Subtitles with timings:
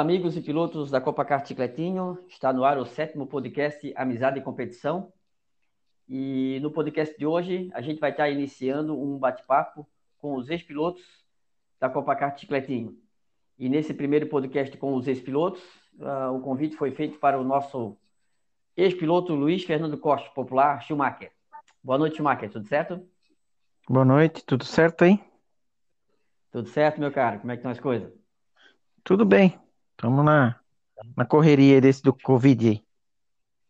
[0.00, 1.48] amigos e pilotos da Copa Kart.
[2.28, 5.12] Está no ar o sétimo podcast Amizade e Competição.
[6.08, 9.86] E no podcast de hoje, a gente vai estar iniciando um bate-papo
[10.18, 11.02] com os ex-pilotos
[11.78, 12.42] da Copa Kart.
[13.58, 15.62] E nesse primeiro podcast com os ex-pilotos,
[15.98, 17.96] uh, o convite foi feito para o nosso
[18.76, 21.32] ex-piloto Luiz Fernando Costa, popular Schumacher.
[21.82, 22.50] Boa noite, Schumacher.
[22.50, 23.06] Tudo certo?
[23.88, 24.44] Boa noite.
[24.44, 25.20] Tudo certo aí?
[26.50, 27.40] Tudo certo, meu caro?
[27.40, 28.12] Como é que estão as coisas?
[29.04, 29.61] Tudo bem.
[30.02, 30.58] Estamos na,
[31.16, 32.84] na correria desse do Covid aí.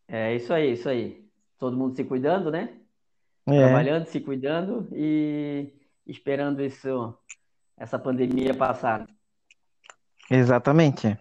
[0.09, 1.29] É isso aí, isso aí.
[1.59, 2.81] Todo mundo se cuidando, né?
[3.47, 5.71] É, Trabalhando, se cuidando e
[6.07, 7.15] esperando isso,
[7.77, 9.07] essa pandemia passar.
[10.31, 11.19] exatamente.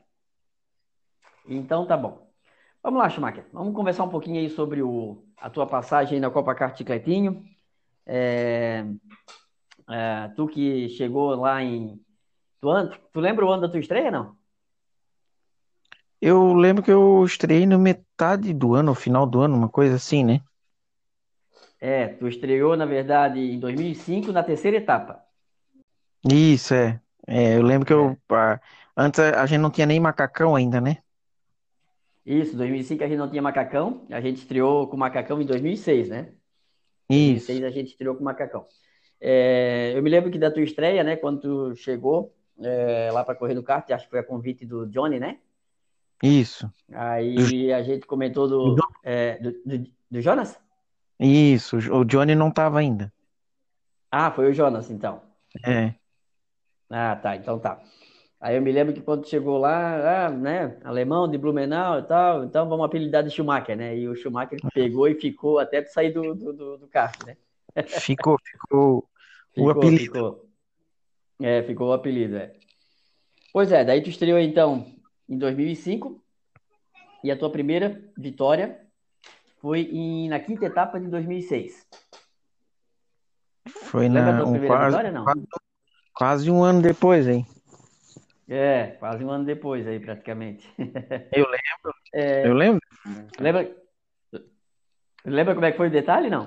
[1.45, 2.31] Então tá bom.
[2.81, 3.45] Vamos lá, Schumacher.
[3.51, 7.43] Vamos conversar um pouquinho aí sobre o, a tua passagem na Copa Kart Cicletinho.
[8.05, 8.85] É,
[9.89, 12.01] é, tu que chegou lá em.
[12.61, 12.69] Tu,
[13.11, 14.39] tu lembra o ano da tua estreia, não?
[16.21, 20.23] Eu lembro que eu estreiei no metade do ano, final do ano, uma coisa assim,
[20.23, 20.41] né?
[21.79, 25.25] É, tu estreou, na verdade, em 2005, na terceira etapa.
[26.31, 27.01] Isso, é.
[27.27, 27.95] É, eu lembro que É.
[27.95, 28.17] eu.
[28.31, 28.59] ah,
[28.97, 30.97] antes a gente não tinha nem macacão ainda, né?
[32.25, 36.33] Isso, 2005 a gente não tinha macacão, a gente estreou com macacão em 2006, né?
[37.09, 38.67] 2006 Isso, a gente estreou com macacão.
[39.19, 43.35] É, eu me lembro que da tua estreia, né, quando tu chegou é, lá para
[43.35, 45.39] correr no kart, acho que foi a convite do Johnny, né?
[46.21, 46.71] Isso.
[46.93, 50.59] Aí a gente comentou do, é, do, do, do Jonas?
[51.19, 53.13] Isso, o Johnny não tava ainda.
[54.11, 55.21] Ah, foi o Jonas, então.
[55.65, 55.93] É,
[56.89, 57.81] Ah, tá, então tá.
[58.39, 62.43] Aí eu me lembro que quando chegou lá, ah, né, alemão de Blumenau e tal,
[62.43, 63.95] então vamos apelidar de Schumacher, né?
[63.97, 67.37] E o Schumacher pegou e ficou até tu sair do, do, do, do kart, né?
[67.87, 69.07] ficou, ficou
[69.55, 70.03] o Ficou, apelido.
[70.03, 70.49] ficou.
[71.41, 72.53] É, ficou o apelido, é.
[73.53, 74.85] Pois é, daí tu estreou então
[75.31, 76.21] em 2005
[77.23, 78.85] e a tua primeira vitória
[79.61, 81.87] foi em, na quinta etapa de 2006.
[83.69, 85.23] Foi Lembra na, um quase, vitória, não?
[85.23, 85.47] quase,
[86.13, 87.47] quase um ano depois, hein?
[88.49, 90.69] É, quase um ano depois aí, praticamente.
[91.31, 92.81] Eu lembro, É, eu lembro.
[93.39, 93.73] lembra,
[95.23, 96.45] lembra como é que foi o detalhe, não?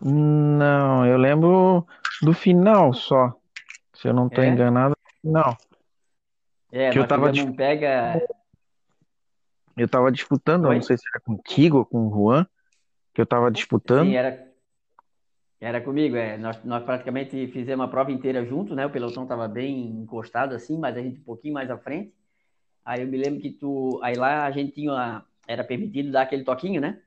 [0.00, 1.86] Não, eu lembro
[2.22, 3.38] do final só.
[3.92, 4.46] Se eu não tô É?
[4.46, 5.54] enganado, não.
[6.70, 8.14] É, Que eu tava, um pega.
[9.76, 10.82] eu tava disputando, eu não Oi?
[10.82, 12.46] sei se era contigo ou com o Juan,
[13.14, 14.14] que eu tava Sim, disputando.
[14.14, 14.48] era,
[15.60, 16.36] era comigo, é.
[16.36, 18.86] Nós, nós praticamente fizemos a prova inteira junto, né?
[18.86, 22.12] O pelotão tava bem encostado assim, mas a gente um pouquinho mais à frente.
[22.84, 24.00] Aí eu me lembro que tu.
[24.02, 25.24] Aí lá a gente tinha.
[25.46, 27.00] Era permitido dar aquele toquinho, né?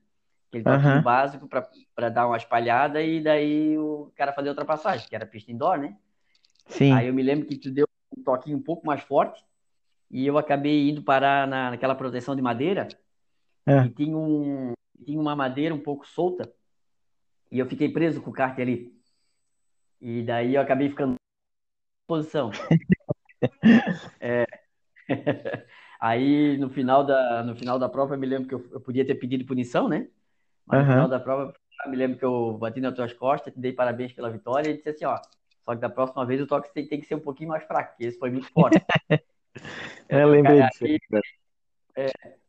[0.50, 1.48] Aquele toquinho Aham, básico
[1.96, 5.96] para dar uma espalhada e daí o cara fazer ultrapassagem, que era pista indoor, né?
[6.68, 6.92] sim.
[6.94, 9.44] Aí eu me lembro que tu deu um toquinho um pouco mais forte
[10.12, 12.90] e eu acabei indo parar na, naquela proteção de madeira
[13.66, 13.86] É.
[13.86, 14.74] e tinha, um,
[15.06, 16.52] tinha uma madeira um pouco solta
[17.50, 18.94] e eu fiquei preso com o kart ali.
[20.02, 21.16] E daí eu acabei ficando
[22.08, 22.52] posição.
[26.00, 29.06] Aí no final da, no final da prova eu me lembro que eu, eu podia
[29.06, 30.08] ter pedido punição, né?
[30.66, 31.54] Mas no final da prova
[31.86, 34.78] eu me lembro que eu bati nas tuas costas, te dei parabéns pela vitória e
[34.78, 35.20] disse assim, ó,
[35.64, 37.92] só que da próxima vez o toque tem, tem que ser um pouquinho mais fraco,
[37.92, 38.80] porque esse foi muito forte.
[40.10, 40.86] É, lembrei Aí, disso.
[40.86, 41.00] aí.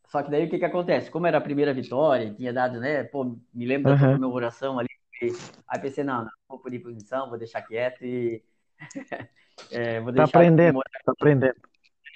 [0.09, 1.11] só que daí o que que acontece?
[1.11, 3.05] Como era a primeira vitória, tinha dado, né?
[3.05, 3.25] Pô,
[3.55, 4.11] me lembro da tua Aham.
[4.11, 4.89] comemoração ali.
[5.23, 8.45] e- Aí pensei, não, não, vou pedir punição, vou deixar quieto e
[9.71, 11.03] é, vou Tá deixar aprendendo, comemorar.
[11.05, 11.61] tá aprendendo.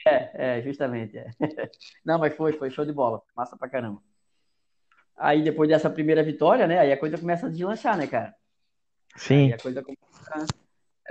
[0.07, 1.19] É, é, justamente.
[1.19, 1.31] é.
[2.05, 4.03] Não, mas foi, foi show de bola, massa pra caramba.
[5.17, 6.79] Aí depois dessa primeira vitória, né?
[6.79, 8.35] Aí a coisa começa a deslanchar, né, cara?
[9.33, 10.47] Aí Sim, a coisa começa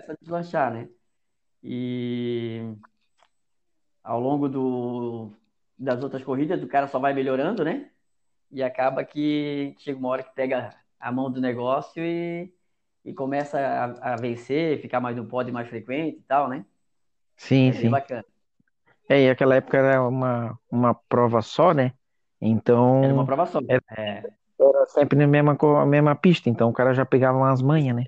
[0.09, 0.89] a deslanchar, né?
[1.63, 2.61] E
[4.05, 5.33] ao longo do,
[5.79, 7.91] das outras corridas, o cara só vai melhorando, né?
[8.51, 12.53] E acaba que chega uma hora que pega a mão do negócio e,
[13.05, 16.65] e começa a, a vencer, ficar mais no pódio mais frequente e tal, né?
[17.37, 17.95] sim, É sim.
[17.95, 18.25] bacana.
[19.09, 21.93] É, e aquela época era uma, uma prova só, né?
[23.01, 23.59] Era uma Então, prova só.
[23.67, 24.25] era, É,
[24.59, 28.05] era sempre na mesma, mesma pista, então o cara já pegava umas manhas, né?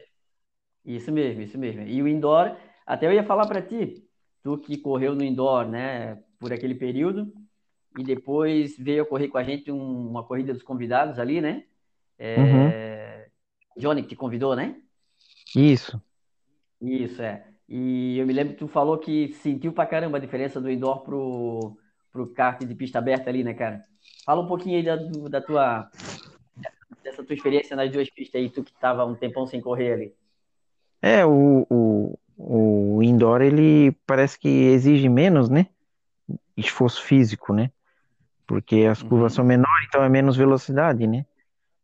[0.85, 1.81] isso mesmo, isso mesmo.
[1.83, 2.55] E o indoor,
[2.85, 4.06] até eu ia falar para ti,
[4.47, 7.33] tu que correu no indoor, né, por aquele período,
[7.97, 11.65] e depois veio a correr com a gente um- uma corrida dos convidados ali, né?
[12.37, 13.27] Uhum, É,
[13.75, 14.81] Johnny que te convidou, né?
[15.53, 16.01] isso.
[16.81, 17.45] Isso, é.
[17.67, 21.01] E eu me lembro que tu falou que sentiu pra caramba a diferença do indoor
[21.01, 21.77] pro,
[22.13, 23.83] pro kart de pista aberta ali, né, cara?
[24.25, 24.95] Fala um pouquinho aí da,
[25.29, 25.89] da tua,
[27.03, 30.15] dessa tua experiência nas duas pistas aí, tu que tava um tempão sem correr ali.
[31.01, 35.67] É, o, o, o indoor ele parece que exige menos, né?
[36.57, 37.71] esforço físico, né?
[38.47, 39.49] Porque as curvas são Uhum.
[39.49, 41.25] menores, então é menos velocidade, né?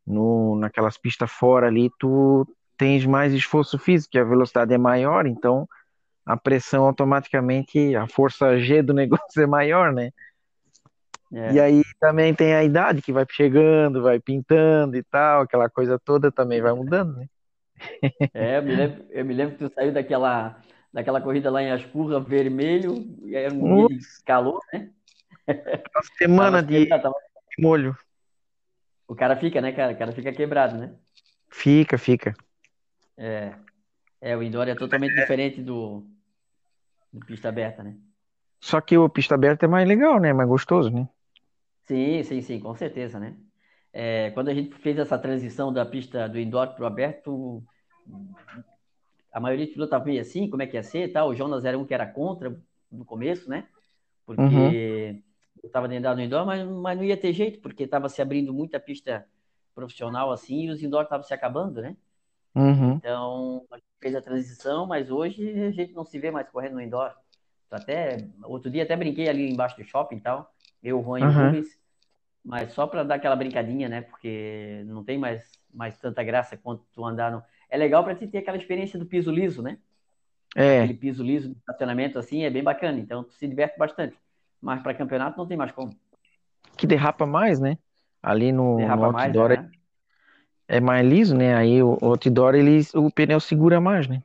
[0.06, 2.48] No, naquelas pistas fora ali, tu
[2.78, 5.68] tens mais esforço físico, e a velocidade é maior, então
[6.26, 10.12] a pressão automaticamente, a força G do negócio é maior, né?
[11.32, 11.60] E É.
[11.60, 16.32] aí também tem a idade que vai chegando, vai pintando e tal, aquela coisa toda
[16.32, 17.28] também vai mudando, né?
[18.34, 20.60] É, eu me lembro, eu me lembro que tu saiu daquela,
[20.92, 24.92] daquela corrida lá em Ascurra, vermelho, e era um de calor, né?
[25.92, 27.14] Tava semana de tava-
[27.58, 27.96] molho.
[29.08, 29.94] O cara fica, né, cara?
[29.94, 30.94] O cara fica quebrado, né?
[31.50, 32.36] Fica, fica.
[33.18, 33.56] É,
[34.22, 36.06] é, o indoor é totalmente diferente do,
[37.12, 37.98] do pista aberta, né?
[38.70, 40.34] Só que o pista aberta é mais legal, né?
[40.34, 41.08] Mais gostoso, né?
[41.88, 43.36] Sim, sim, sim, com certeza, né?
[43.92, 47.64] É, quando a gente fez essa transição da pista do indoor para o aberto,
[49.32, 51.30] a maioria dos pilotos estava meio assim, como é que ia ser e tal.
[51.30, 52.56] O Jonas era um que era contra
[52.92, 53.68] no começo, né?
[54.28, 54.36] Uhum.
[54.36, 55.22] Porque
[55.62, 58.54] eu estava dentro no indoor, mas, mas não ia ter jeito, porque estava se abrindo
[58.54, 59.28] muita pista
[59.74, 61.98] profissional assim e os indoor estavam se acabando, né?
[62.56, 62.94] Uhum.
[62.94, 66.74] Então, a gente fez a transição, mas hoje a gente não se vê mais correndo
[66.74, 67.14] no indoor.
[67.72, 70.54] Até, outro dia até brinquei ali embaixo do shopping e tal,
[70.84, 71.48] eu, Juan e Aham.
[71.48, 71.68] Rubens,
[72.46, 74.02] mas só para dar aquela brincadinha, né?
[74.02, 77.44] Porque não tem mais, mais tanta graça quanto tu andar no...
[77.74, 79.80] É legal para te ter aquela experiência do piso liso, né?
[80.78, 84.16] Aquele É, piso liso de estacionamento assim é bem bacana, então tu se diverte bastante.
[84.62, 86.00] Mas para campeonato não tem mais como.
[86.78, 87.78] que derrapa mais, né?
[88.22, 89.72] Ali no, no Derrapa mais, outdoor é, né?
[90.68, 91.56] é mais liso, né?
[91.56, 94.24] Aí o o outdoor ele, o pneu segura mais, né?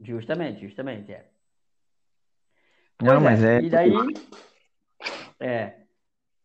[0.00, 1.30] Justamente, justamente, é.
[3.00, 3.58] Não, Pois mas é, é.
[3.58, 3.92] e daí,
[5.40, 5.86] é,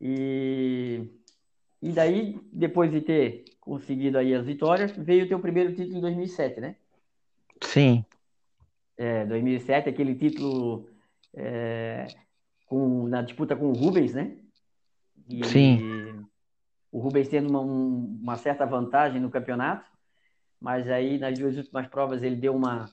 [0.02, 1.08] e,
[1.82, 6.02] e daí, depois de ter conseguido aí as vitórias, veio o teu primeiro título em
[6.02, 6.76] 2007, né?
[7.64, 8.06] Sim,
[8.98, 10.88] É, 2007, aquele título
[11.34, 12.14] é,
[12.68, 14.38] com, na disputa com o Rubens, né?
[15.44, 15.84] sim.
[15.84, 16.14] E
[16.92, 19.86] o Rubens tendo uma, um- uma certa vantagem no campeonato,
[20.62, 22.92] mas aí nas duas últimas provas ele deu uma,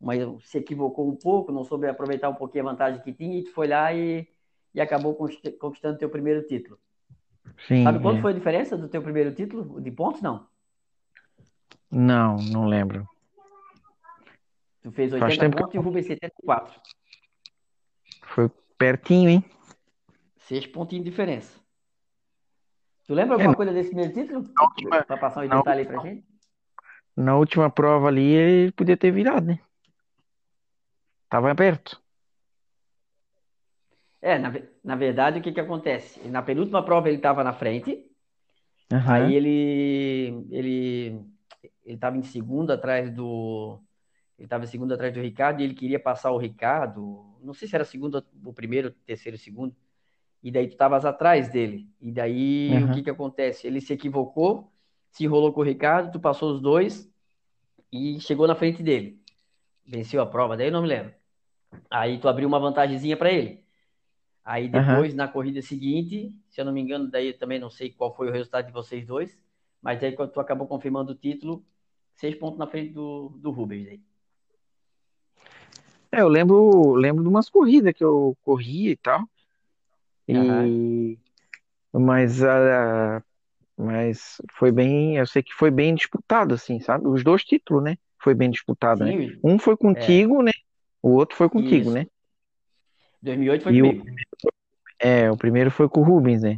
[0.00, 3.44] uma se equivocou um pouco, não soube aproveitar um pouquinho a vantagem que tinha e
[3.44, 4.28] tu foi lá e,
[4.74, 6.78] e acabou conquist- conquistando teu primeiro título.
[7.66, 8.22] Sim, Sabe quanto é.
[8.22, 10.20] foi a diferença do teu primeiro título de pontos?
[10.22, 10.46] Não.
[11.90, 13.08] Não, não lembro.
[14.82, 16.80] Tu fez Faz 80 tempo que pontos e o Rubens 74.
[18.26, 19.44] foi pertinho, hein?
[20.38, 21.58] Seis pontinhos de diferença.
[23.06, 24.44] Tu lembra É, alguma coisa desse primeiro título?
[24.60, 26.26] última- Para passar um detalhe aí pra gente?
[27.16, 29.58] na última prova ali ele podia ter virado, né?
[31.28, 32.02] Tava perto.
[34.20, 34.50] É, na,
[34.84, 36.20] na verdade, o que que acontece?
[36.28, 38.04] Na penúltima prova ele estava na frente,
[38.92, 39.18] Aham.
[39.24, 41.20] aí ele ele
[41.84, 43.80] ele estava em segundo atrás do
[44.38, 47.66] ele estava em segundo atrás do Ricardo e ele queria passar o Ricardo, não sei
[47.68, 49.74] se era segundo o primeiro, terceiro, segundo,
[50.42, 51.88] e daí tu estavas atrás dele.
[52.00, 52.94] E daí o Aham.
[52.94, 53.66] que que acontece?
[53.66, 54.70] Ele se equivocou,
[55.10, 57.10] se enrolou com o Ricardo, tu passou os dois
[57.92, 59.22] e chegou na frente dele.
[59.86, 61.14] Venceu a prova, daí eu não me lembro.
[61.90, 63.63] Aí tu abriu uma vantagemzinha para ele.
[64.44, 67.90] Aí depois, na corrida seguinte, se eu não me engano, daí eu também não sei
[67.90, 69.36] qual foi o resultado de vocês dois,
[69.80, 71.64] mas aí quando tu acabou confirmando o título,
[72.14, 74.02] seis pontos na frente do, do Rubens aí.
[76.12, 79.22] É, eu lembro, lembro de umas corridas que eu corria e tal.
[80.30, 80.66] Aham.
[80.66, 81.18] E
[81.92, 83.22] mas a
[83.76, 87.08] mas foi bem, eu sei que foi bem disputado assim, sabe?
[87.08, 87.96] Os dois títulos, né?
[88.22, 89.12] Foi bem disputado, né?
[89.12, 90.52] Sim, Um foi é, contigo, né?
[91.02, 91.92] O outro foi contigo, isso.
[91.92, 92.06] né?
[93.24, 93.88] 2008 foi E o
[95.00, 96.56] é, o primeiro foi com o Rubens, né?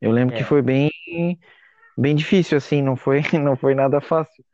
[0.00, 0.90] Eu lembro que É, foi bem
[1.96, 4.44] bem difícil assim, não foi não foi nada fácil.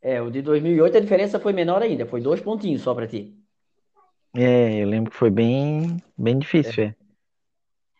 [0.00, 3.20] é, o de 2008 a diferença foi menor ainda, foi dois pontinhos só para ti.
[4.34, 6.94] É, eu lembro que foi bem bem difícil, é.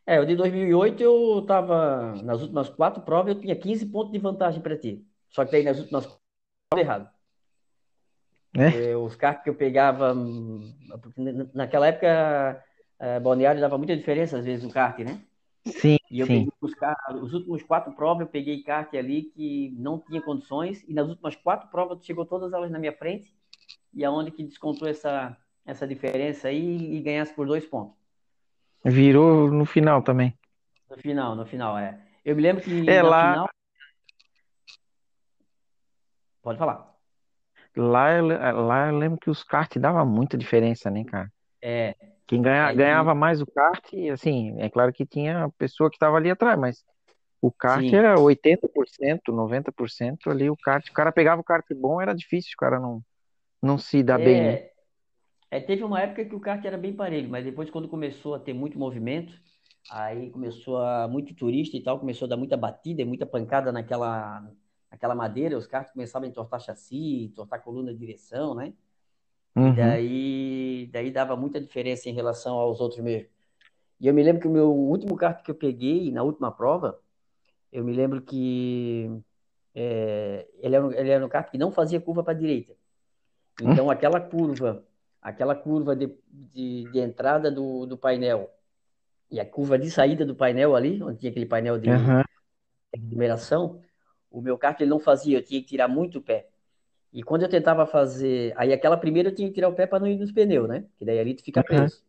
[0.05, 4.19] É, o de 2008 eu tava nas últimas quatro provas eu tinha 15 pontos de
[4.19, 5.07] vantagem para ti.
[5.31, 6.21] Só que daí nas últimas quatro
[6.79, 7.11] errado.
[8.55, 8.91] Né?
[8.91, 10.75] É, os carros que eu pegava, hum,
[11.55, 12.63] naquela época,
[13.23, 15.21] Balneário dava muita diferença às vezes no kart, né?
[15.65, 16.35] Sim, E eu sim.
[16.35, 20.85] peguei os, carros, os últimos quatro provas, eu peguei kart ali que não tinha condições,
[20.87, 23.35] e nas últimas quatro provas chegou todas elas na minha frente,
[23.95, 27.97] e aonde que descontou essa, essa diferença aí e ganhasse por dois pontos.
[28.85, 30.37] Virou no final também.
[30.91, 31.99] No final, no final, é.
[32.25, 33.49] Eu me lembro que É, lá, final.
[36.43, 36.92] Pode falar.
[37.77, 41.31] Lá, eu le- lá eu lembro que os kart davam muita diferença, né, cara?
[41.61, 42.75] É, Quem ganha, é que.
[42.75, 46.59] ganhava mais o kart, assim, é claro que tinha a pessoa que estava ali atrás,
[46.59, 46.85] mas
[47.43, 47.95] o kart Sim.
[47.95, 52.59] era 80%, 90% ali, o kart, o cara pegava o kart bom, era difícil, o
[52.61, 53.03] cara não,
[53.63, 54.59] não se dá bem, né?
[54.59, 54.73] É,
[55.51, 58.41] É, teve uma época que o kart era bem parelho, mas depois quando começou a
[58.41, 59.35] ter muito movimento,
[59.91, 63.73] aí começou a muito turista e tal, começou a dar muita batida e muita pancada
[63.73, 64.43] naquela,
[64.93, 68.75] naquela madeira, os carros começavam a entortar chassi, entortar coluna de direção, né?
[69.57, 69.69] Uhum.
[69.69, 73.29] E daí, daí dava muita diferença em relação aos outros mesmo.
[73.99, 77.01] E eu me lembro que o meu último kart que eu peguei na última prova,
[77.73, 79.11] eu me lembro que
[79.75, 82.75] é, ele, era, ele era um kart que não fazia curva para a direita.
[83.61, 84.85] Então, aquela curva,
[85.23, 88.51] aquela curva de, de, de entrada do, do painel
[89.31, 93.81] e a curva de saída do painel ali, onde tinha aquele painel de, de numeração,
[94.33, 96.49] o meu kart ele não fazia, eu tinha que tirar muito o pé.
[97.13, 100.01] E quando eu tentava fazer, aí aquela primeira eu tinha que tirar o pé para
[100.01, 100.87] não ir nos pneus, né?
[100.99, 101.63] Que daí ali tu fica Aham.
[101.63, 102.05] preso.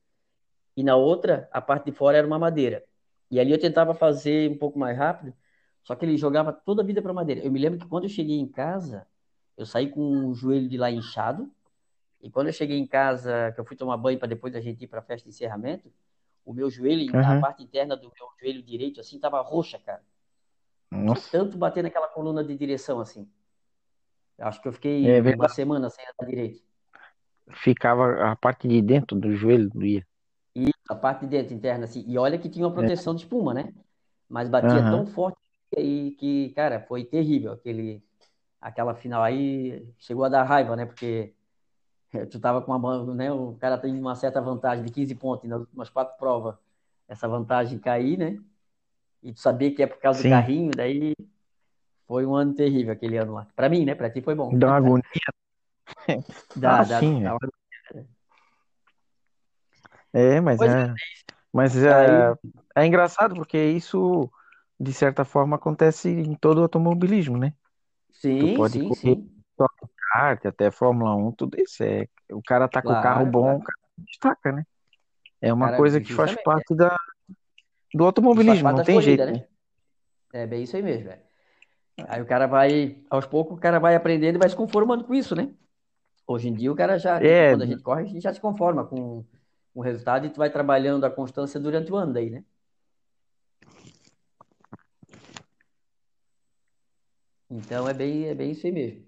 [0.75, 2.83] E na outra, a parte de fora era uma madeira.
[3.29, 5.33] E ali eu tentava fazer um pouco mais rápido,
[5.83, 7.41] só que ele jogava toda a vida para madeira.
[7.43, 9.07] Eu me lembro que quando eu cheguei em casa,
[9.57, 11.51] eu saí com o joelho de lá inchado.
[12.21, 14.83] E quando eu cheguei em casa, que eu fui tomar banho para depois da gente
[14.83, 15.91] ir para a festa de encerramento,
[16.45, 17.35] o meu joelho, a Aham.
[17.35, 20.03] parte interna do meu joelho direito, assim, tava roxa, cara.
[21.01, 23.29] Nossa, tanto bater naquela coluna de direção, assim.
[24.37, 26.61] Acho que eu fiquei é uma semana sem andar direito.
[27.63, 30.05] Ficava a parte de dentro do joelho doía.
[30.55, 32.03] E a parte de dentro, interna, assim.
[32.07, 32.75] E olha que tinha uma É.
[32.75, 33.73] proteção de espuma, né?
[34.29, 35.05] Mas batia tão Aham.
[35.05, 35.37] forte
[35.75, 37.53] que, que, cara, foi terrível.
[37.53, 38.03] Aquele,
[38.61, 40.85] aquela final aí chegou a dar raiva, né?
[40.85, 41.33] Porque
[42.31, 43.31] tu tava com uma né?
[43.31, 46.55] O cara tem uma certa vantagem de 15 pontos e nas últimas quatro provas
[47.07, 48.39] essa vantagem cair, né?
[49.23, 51.15] E tu sabia que é por causa do Sim, carrinho, daí
[52.07, 53.47] foi um ano terrível aquele ano lá.
[53.55, 53.95] Pra mim, né?
[53.95, 54.57] Pra ti foi bom.
[54.57, 55.03] dá uma agonia.
[56.55, 57.31] Dá, Ah, dá, sim, dá é.
[57.31, 57.39] uma-
[60.11, 60.95] É, mas Pois é, é,
[61.53, 62.33] mas é,
[62.75, 64.29] é engraçado porque isso,
[64.79, 67.53] de certa forma, acontece em todo o automobilismo, né?
[68.39, 69.31] Tu sim, pode sim, correr sim.
[70.11, 71.83] kart, até Fórmula 1, tudo isso.
[71.83, 73.59] É, o cara tá com o carro bom, claro.
[73.59, 74.63] o cara destaca, né?
[75.41, 76.45] É uma coisa que faz justamente.
[76.45, 76.97] parte da,
[77.93, 79.47] do automobilismo, não tem jeito, corridas, né?
[80.33, 80.43] né?
[80.43, 81.21] É bem isso aí mesmo, velho.
[82.07, 85.13] Aí o cara vai, aos poucos, o cara vai aprendendo e vai se conformando com
[85.13, 85.53] isso, né?
[86.25, 88.39] Hoje em dia o cara já, É, quando a gente corre, a gente já se
[88.39, 89.23] conforma com,
[89.73, 92.43] com o resultado e tu vai trabalhando a constância durante o ano daí, né?
[97.49, 99.03] Então é bem, é bem isso aí mesmo.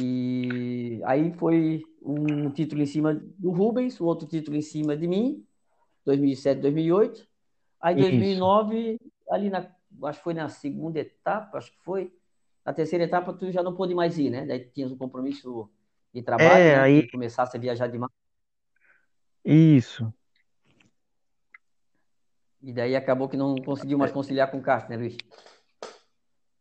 [0.00, 5.08] E aí foi um título em cima do Rubens, o outro título em cima de
[5.08, 5.44] mim,
[6.04, 7.26] 2007, 2008.
[7.80, 8.10] Aí isso.
[8.10, 8.98] 2009,
[9.30, 9.68] ali na,
[10.04, 12.12] acho que foi na segunda etapa, acho que foi.
[12.64, 14.44] Na terceira etapa tu já não pôde mais ir, né?
[14.44, 15.70] Daí tu tinhas um compromisso
[16.12, 16.82] de trabalho, É, né?
[16.82, 18.10] aí, começasse a viajar demais.
[19.44, 20.12] isso.
[22.62, 25.16] E daí acabou que não conseguiu mais conciliar com o kart, né, Luiz?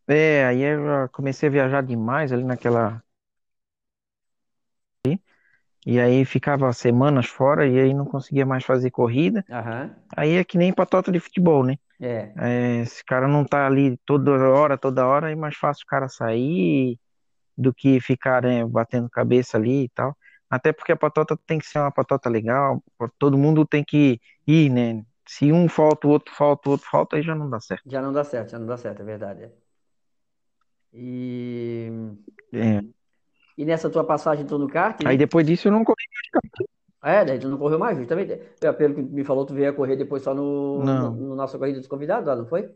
[0.08, 3.04] É, aí eu comecei a viajar demais ali naquela.
[5.86, 9.46] E aí ficava semanas fora e aí não conseguia mais fazer corrida.
[9.50, 9.96] Aham.
[10.16, 11.78] Aí é que nem patota de futebol, né?
[12.00, 15.88] É, É, esse cara não tá ali toda hora, toda hora, é mais fácil o
[15.88, 17.00] cara sair
[17.58, 20.18] do que ficar, né, batendo cabeça ali e tal.
[20.50, 22.84] Até porque a patota tem que ser uma patota legal,
[23.20, 25.04] todo mundo tem que ir, né?
[25.28, 27.86] Se um falta, o outro falta, o outro falta, aí já não dá certo.
[27.86, 29.44] já não dá certo, já não dá certo, é verdade.
[29.44, 29.52] é.
[30.94, 31.90] E,
[32.52, 32.96] É.
[33.58, 35.18] e nessa tua passagem então no kart, Aí né?
[35.18, 36.04] depois disso eu não corri.
[37.04, 38.36] É, daí tu não correu mais, justamente.
[38.78, 41.78] Pelo que me falou, tu veio a correr depois só no, no, no nossa corrida
[41.80, 42.74] dos convidados lá, não foi?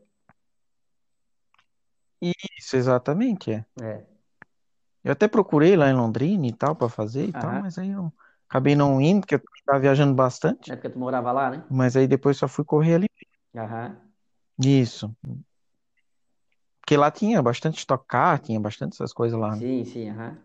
[2.21, 3.65] Isso, exatamente, é.
[3.81, 4.03] É.
[5.03, 7.61] Eu até procurei lá em Londrina e tal para fazer e tal, Aham.
[7.61, 8.13] mas aí eu
[8.47, 10.71] acabei não indo, porque eu tava viajando bastante.
[10.71, 11.63] É porque tu morava lá, né?
[11.71, 13.09] Mas aí depois só fui correr ali.
[13.55, 13.97] Aham.
[14.61, 15.15] Isso.
[16.81, 19.57] Porque lá tinha bastante Stock Car, tinha bastante essas coisas lá, né?
[19.59, 20.37] Sim, sim, aham.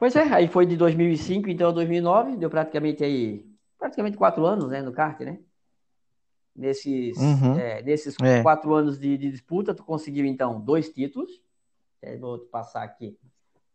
[0.00, 3.46] Pois é, aí foi de 2005 então a 2009, deu praticamente aí,
[3.78, 5.38] praticamente quatro anos, né, no kart, né?
[6.56, 7.58] Nesses, Uhum.
[7.58, 8.42] é, nesses É.
[8.42, 11.30] quatro anos de, de disputa, tu conseguiu então dois títulos.
[12.00, 13.18] É, vou te passar aqui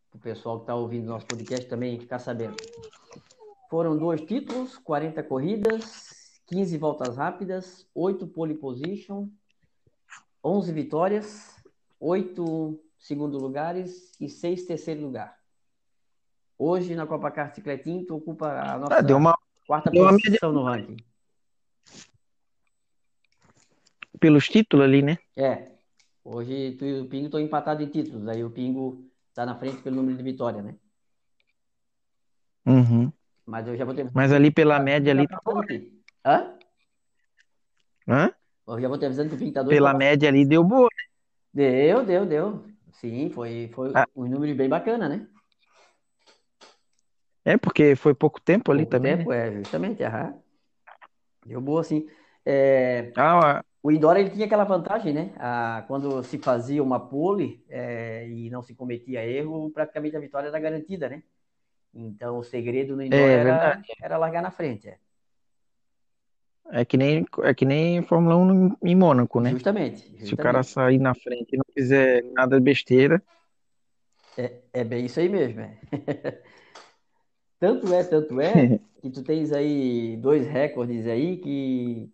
[0.09, 2.55] para o pessoal que está ouvindo nosso podcast também ficar sabendo.
[3.69, 9.27] Foram dois títulos, 40 corridas, 15 voltas rápidas, 8 pole position,
[10.43, 11.55] 11 vitórias,
[11.99, 15.37] 8 segundo lugares e 6 terceiro lugar.
[16.57, 20.51] Hoje na Copa Kart Cicletim, tu ocupa a Ah, nossa uma, quarta deu uma posição
[20.53, 20.95] no ranking.
[24.19, 25.17] pelos títulos ali, né?
[25.35, 25.71] É,
[26.23, 29.81] hoje tu e o Pingo estão empatados em títulos, aí o Pingo está na frente
[29.81, 30.75] pelo número de vitória, né?
[32.65, 33.11] Uhum.
[33.45, 36.01] Mas eu já vou ter Mas ali pela média ali, tá passando aqui.
[36.25, 36.57] Hã?
[38.07, 38.31] hã?
[38.67, 40.89] Eu já vou te avisando que o Pingo tá doido Pela média ali deu boa.
[41.53, 42.65] Deu, deu, deu.
[42.93, 45.27] Sim, foi, foi Ah, um número bem bacana, né?
[47.45, 49.31] É, porque foi pouco tempo ali Pouco também, tempo, né?
[49.33, 50.39] é, justamente, aham.
[51.45, 52.07] Deu boa, sim.
[52.45, 55.33] É, Ah, o indoor ele tinha aquela vantagem, né?
[55.37, 60.49] Ah, quando se fazia uma pole é, e não se cometia erro, praticamente a vitória
[60.49, 61.23] era garantida, né?
[61.93, 64.89] Então o segredo no indoor é era, era largar na frente.
[64.89, 64.99] é.
[66.71, 69.55] É que nem, é que nem Fórmula 1 em Mônaco, né?
[69.55, 70.63] Justamente, Se o cara justamente.
[70.63, 73.23] sair na frente e não fizer nada besteira,
[74.37, 75.79] É, é bem isso aí mesmo, é.
[77.59, 82.09] Tanto é, tanto é, que tu tens aí dois recordes aí que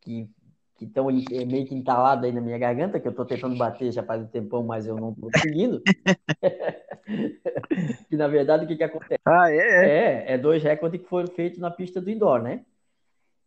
[0.00, 0.28] que
[0.76, 4.04] que estão meio que entalados aí na minha garganta, que eu tô tentando bater já
[4.04, 5.82] faz um tempão, mas eu não tô conseguindo.
[8.08, 9.20] Que na verdade o que que acontece?
[9.24, 9.88] ah, é, é.
[9.88, 12.64] É, é dois recordes que foram feitos na pista do indoor, né?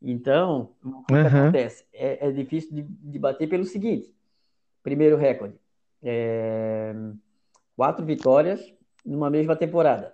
[0.01, 1.85] Então, o que que Aham, acontece?
[1.93, 4.13] É, é difícil de, de bater pelo seguinte:
[4.83, 5.55] primeiro recorde,
[6.03, 6.93] é,
[7.75, 8.73] quatro vitórias
[9.05, 10.13] numa mesma temporada.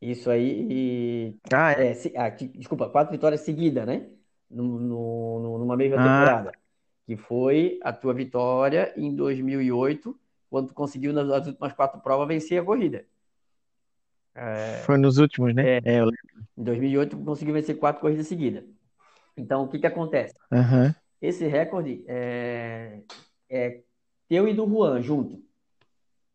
[0.00, 1.88] Isso aí, Ah, é.
[1.90, 4.08] é, se- ah, que- desculpa, quatro vitórias seguidas, né?
[4.50, 6.52] No- no- no- numa mesma Ah, temporada.
[7.06, 10.18] Que foi a tua vitória em 2008,
[10.50, 13.06] quando tu conseguiu nas, nas últimas quatro provas vencer a corrida.
[14.84, 15.66] foi nos últimos, né?
[15.66, 16.48] É, É, eu lembro.
[16.56, 18.64] em 2008 tu conseguiu vencer quatro corridas seguidas.
[19.36, 20.34] Então, o que que acontece?
[20.52, 23.02] Aham, Esse recorde é,
[23.50, 23.82] é
[24.28, 25.42] teu e do Juan junto.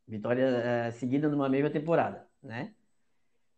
[0.08, 0.44] Vitória
[0.88, 2.74] é, seguida numa mesma temporada, né?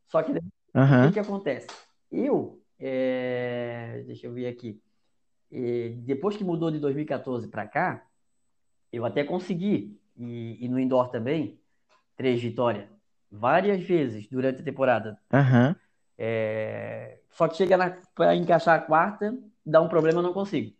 [0.07, 1.67] Só que o que acontece?
[2.11, 4.81] Eu, é, deixa eu ver aqui,
[5.51, 8.05] é, depois que mudou de 2014 para cá,
[8.91, 11.59] eu até consegui, e, e no indoor também,
[12.15, 12.87] três vitórias,
[13.31, 15.19] várias vezes durante a temporada.
[15.33, 15.75] aham.
[16.17, 20.73] É, só que chega para encaixar a quarta, dá um problema, eu não consigo.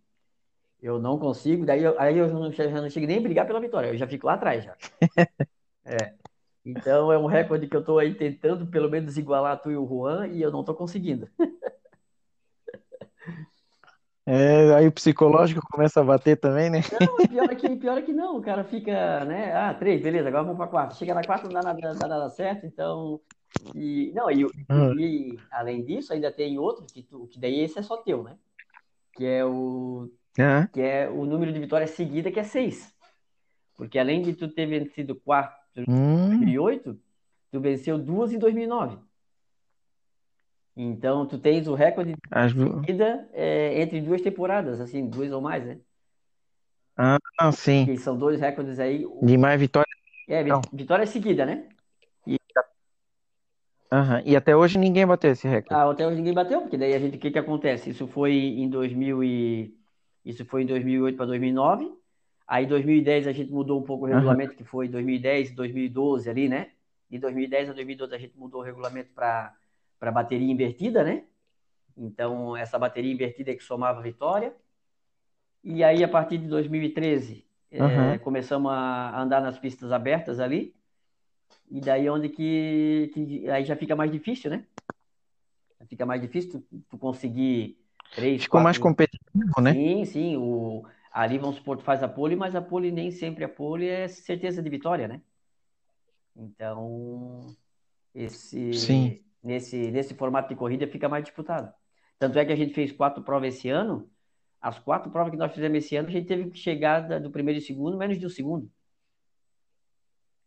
[0.81, 3.59] Eu não consigo, daí eu, aí eu não, já não chego nem a brigar pela
[3.59, 4.75] vitória, eu já fico lá atrás já.
[6.65, 9.87] Então é um recorde que eu tô aí tentando pelo menos igualar tu e o
[9.87, 11.29] Juan e eu não tô conseguindo.
[14.27, 16.79] É, aí o psicológico começa a bater também, né?
[16.91, 19.53] Não, e pior é que, pior é que não, o cara fica, né?
[19.53, 20.97] Ah, três, beleza, agora vamos para quatro.
[20.97, 23.21] Chega na quarta, não dá nada, não dá nada certo, então.
[23.75, 27.77] E, não, e, Ah, e, além disso, ainda tem outro, que, tu, que daí esse
[27.77, 28.35] é só teu, né?
[29.13, 30.67] Que é o, aham.
[30.73, 32.91] que é o número de vitórias seguida, que é seis.
[33.75, 36.99] Porque além de tu ter vencido quatro Hum, 2008,
[37.51, 38.97] tu venceu duas em 2009.
[40.77, 45.41] Então, tu tens o recorde de as seguida é, entre duas temporadas, assim, duas ou
[45.41, 45.79] mais, né?
[46.97, 47.17] Ah,
[47.51, 47.85] sim.
[47.85, 49.05] Que são dois recordes aí.
[49.21, 49.87] De mais vitória,
[50.27, 50.61] É, então.
[50.73, 51.67] vitória seguida, né?
[52.27, 52.37] E
[53.91, 54.21] Aham.
[54.25, 55.81] E até hoje ninguém bateu esse recorde.
[55.81, 57.89] ah, até hoje ninguém bateu, porque daí a gente, o que que acontece?
[57.89, 59.73] Isso foi em 2000 e,
[60.25, 61.91] isso foi em 2008 para 2009.
[62.47, 66.29] Aí em 2010 a gente mudou um pouco o regulamento, que foi 2010 e 2012
[66.29, 66.71] ali, né?
[67.09, 69.55] De 2010 a 2012 a gente mudou o regulamento para
[70.11, 71.23] bateria invertida, né?
[71.97, 74.53] Então, essa bateria invertida é que somava vitória.
[75.63, 78.19] E aí, a partir de 2013, é, Aham.
[78.19, 80.75] começamos a andar nas pistas abertas ali.
[81.71, 84.65] E daí onde que, que aí já fica mais difícil, né?
[85.87, 87.77] Fica mais difícil tu, tu conseguir
[88.15, 88.89] três, Ficou mais quatro.
[88.89, 89.73] competitivo, né?
[89.73, 90.37] Sim, sim.
[90.37, 93.87] O, ali, vamos supor, tu faz a pole, mas a pole nem sempre a pole
[93.87, 95.21] é certeza de vitória, né?
[96.35, 97.55] Então, Sim.
[98.13, 101.73] esse, nesse, nesse formato de corrida fica mais disputado.
[102.19, 104.09] Tanto é que a gente fez quatro provas esse ano.
[104.59, 107.59] As quatro provas que nós fizemos esse ano, a gente teve que chegar do primeiro
[107.59, 108.69] e segundo, menos de um segundo.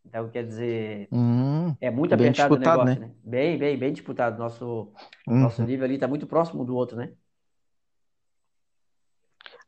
[0.05, 3.07] Então, quer dizer, Hum, é muito apertado o negócio, né?
[3.07, 3.13] né?
[3.23, 4.37] Bem, bem, bem disputado.
[4.37, 4.91] Nosso,
[5.25, 5.67] nosso Uhum.
[5.67, 7.11] nível ali está muito próximo do outro, né?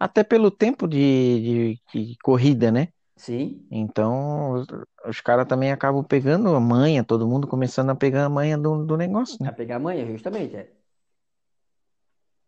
[0.05, 2.89] Até pelo tempo de, de, de corrida, né?
[3.15, 4.67] Sim, Então, os,
[5.07, 8.85] os caras também acabam pegando a manha, todo mundo começando a pegar a manha do,
[8.85, 9.53] do negócio, a né?
[9.57, 10.55] pegar amanhã, justamente.
[10.57, 10.65] É.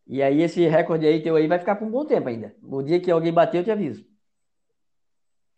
[0.08, 2.56] E aí, esse recorde aí teu aí vai ficar por um bom tempo ainda.
[2.64, 4.06] O dia que alguém bater, eu te aviso.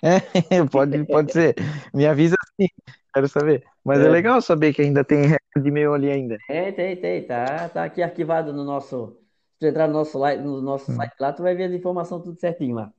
[0.71, 1.55] Pode, pode ser.
[1.93, 2.67] Me avisa sim,
[3.13, 3.63] quero saber.
[3.83, 6.37] Mas é É, legal saber que ainda tem recorde meu ali ainda.
[6.47, 7.27] tem, tem, tem.
[7.27, 9.17] Tá, tá aqui arquivado no nosso.
[9.55, 10.97] Se tu entrar no nosso, no nosso Hum.
[10.97, 12.91] site lá, tu vai ver as informações tudo certinho lá.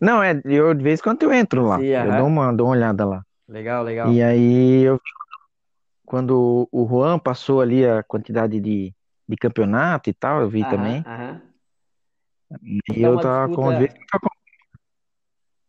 [0.00, 1.78] Não, é, eu de vez em quando eu entro lá.
[1.78, 3.24] Sim, Eu dou uma, dou uma olhada lá.
[3.48, 4.12] Legal, legal.
[4.12, 5.00] E aí, eu,
[6.04, 8.92] quando o Juan passou ali a quantidade de,
[9.28, 11.02] de campeonato e tal, eu vi Aham, também.
[11.06, 11.42] aham.
[12.60, 13.82] E Hoje tá eu uma tava com, disputa.
[13.82, 13.88] eu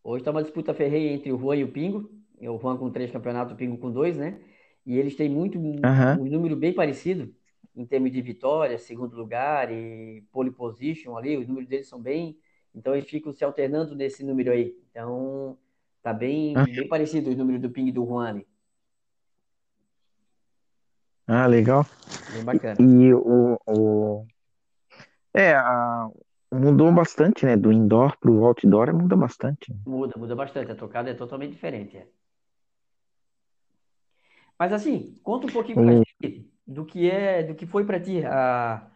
[0.02, 2.10] Hoje tá uma disputa ferrenha entre o Juan e o Pingo.
[2.40, 4.38] O Juan com três campeonatos, o Pingo com dois, né?
[4.84, 7.34] E eles têm muito um número bem parecido
[7.76, 11.36] em termos de vitória, segundo lugar e pole position ali.
[11.36, 12.38] Os números deles são bem.
[12.74, 14.76] Então eles ficam se alternando nesse número aí.
[14.90, 15.58] Então
[16.02, 16.66] tá bem, aham.
[16.66, 18.46] bem parecido os números do Ping e do Juan ali.
[21.26, 21.86] Ah, legal.
[22.32, 22.76] Bem bacana.
[22.80, 24.26] E o, o...
[25.32, 26.10] É, a...
[26.52, 27.56] mudou bastante, né?
[27.56, 29.74] Do indoor pro outdoor, muda bastante.
[29.86, 30.70] Muda, muda bastante.
[30.70, 31.96] A tocada é totalmente diferente.
[31.96, 32.06] É.
[34.58, 38.00] Mas assim, conta um pouquinho pra O- gente do que é, do que foi pra
[38.00, 38.86] ti a,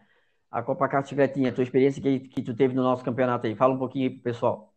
[0.51, 3.55] a Copa Kart Chicletinha, a tua experiência que, que tu teve no nosso campeonato aí.
[3.55, 4.73] Fala um pouquinho aí pro pessoal.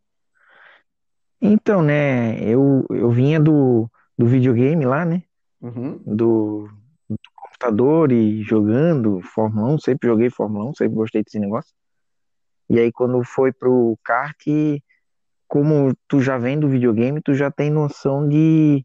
[1.41, 5.23] Então, né, eu, eu vinha do, do videogame lá, né?
[5.61, 5.99] Uhum.
[6.05, 6.69] Do,
[7.09, 11.73] do computador e jogando Fórmula 1, sempre joguei Fórmula 1, sempre gostei desse negócio.
[12.69, 14.41] E aí quando foi pro kart,
[15.49, 18.85] como tu já vem do videogame, tu já tem noção de,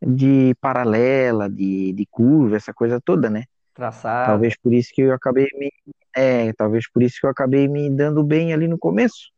[0.00, 3.44] de paralela, de, de curva, essa coisa toda, né?
[3.74, 4.26] Traçado.
[4.26, 5.70] Talvez por isso que eu acabei me,
[6.14, 9.30] é, talvez por isso que eu acabei me dando bem ali no começo.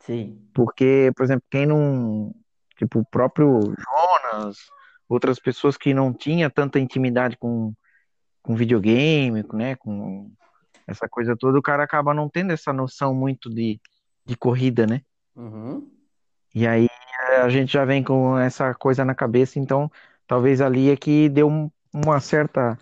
[0.00, 0.38] Sim.
[0.54, 2.34] Porque, por exemplo, quem não,
[2.76, 4.56] tipo, o próprio Jonas,
[5.08, 7.72] outras pessoas que não tinha tanta intimidade com,
[8.42, 10.30] com videogame, com, né, com
[10.86, 13.80] essa coisa toda, o cara acaba não tendo essa noção muito de,
[14.24, 15.00] de corrida, né?
[15.34, 15.90] Uhum.
[16.56, 16.86] E aí
[17.32, 19.92] eh, a gente já vem com essa coisa na cabeça, então
[20.26, 22.78] talvez ali é que deu um- uma certa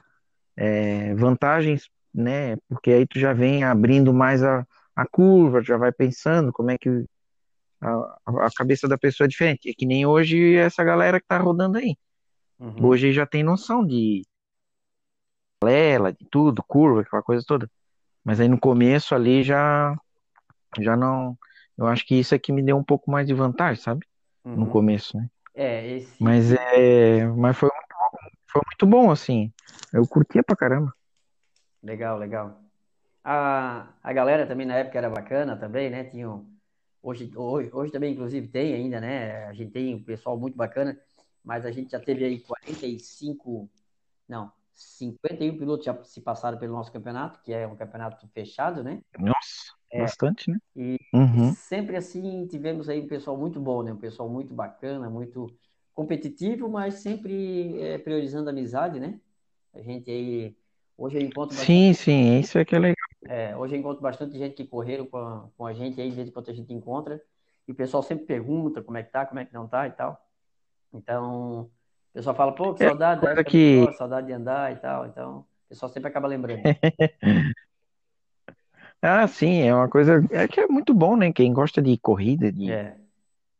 [0.56, 2.56] eh, vantagens, né?
[2.68, 6.78] Porque aí tu já vem abrindo mais a, a curva, já vai pensando como é
[6.78, 7.04] que
[7.80, 9.68] a, a cabeça da pessoa é diferente.
[9.68, 11.96] É que nem hoje essa galera que tá rodando aí.
[12.60, 12.86] Uhum.
[12.86, 14.22] Hoje já tem noção de
[15.64, 17.68] lela, de tudo, curva, aquela coisa toda.
[18.22, 19.96] Mas aí no começo ali já
[20.78, 21.36] já não.
[21.76, 24.06] Eu acho que isso é que me deu um pouco mais de vantagem, sabe?
[24.44, 24.70] No Uhum.
[24.70, 25.28] começo, né?
[25.54, 26.22] É, esse.
[26.22, 27.70] Mas é, mas foi,
[28.46, 29.52] foi muito bom assim.
[29.92, 30.92] Eu curtia pra caramba.
[31.82, 32.60] Legal, legal.
[33.22, 36.04] A, a galera também na época era bacana também, né?
[36.04, 36.46] Tinham,
[37.02, 39.46] hoje, hoje, hoje também, inclusive, tem ainda, né?
[39.46, 40.98] A gente tem um pessoal muito bacana,
[41.44, 43.68] mas a gente já teve aí 45,
[44.28, 49.00] não, 51 pilotos já se passaram pelo nosso campeonato, que é um campeonato fechado, né?
[49.18, 50.58] Nossa, bastante, né?
[50.76, 51.52] E, e Uhum.
[51.52, 53.92] sempre assim tivemos aí um pessoal muito bom, né?
[53.92, 55.56] Um pessoal muito bacana, muito
[55.94, 59.20] competitivo, mas sempre é, priorizando a amizade, né?
[59.72, 60.56] A gente aí,
[60.96, 62.96] hoje eu encontro bastante Sim, sim, isso é que é legal.
[63.26, 66.16] É, hoje eu encontro bastante gente que correram com a, com a gente aí, de
[66.16, 67.22] vez em quando a gente encontra,
[67.66, 69.92] e o pessoal sempre pergunta como é que tá, como é que não tá e
[69.92, 70.20] tal.
[70.92, 71.70] Então,
[72.14, 75.06] o pessoal fala, pô, que É saudade época do que saudade de andar e tal.
[75.06, 76.62] Então, o pessoal sempre acaba lembrando.
[79.02, 81.32] Ah, sim, é uma coisa é que é muito bom, né?
[81.32, 82.96] Quem gosta de corrida, de É,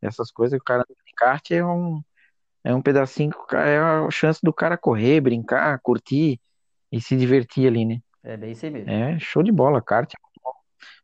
[0.01, 2.03] essas coisas, o cara de kart é um
[2.63, 6.39] é um pedacinho, é a chance do cara correr, brincar, curtir
[6.91, 8.01] e se divertir ali, né?
[8.23, 8.89] é bem isso mesmo.
[8.91, 10.11] É show de bola, kart.